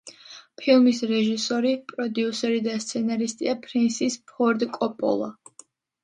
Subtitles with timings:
[0.59, 5.29] ფილმის რეჟისორი, პროდიუსერი და სცენარისტია ფრენსის ფორდ კოპოლა.